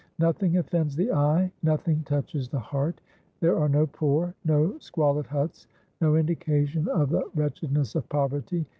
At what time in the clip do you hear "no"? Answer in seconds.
3.69-3.85, 4.43-4.75, 6.01-6.15